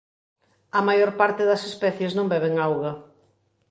A 0.79 0.81
maior 0.87 1.11
parte 1.19 1.41
das 1.49 1.61
especies 1.71 2.11
non 2.17 2.29
beben 2.33 2.55
auga. 2.67 2.91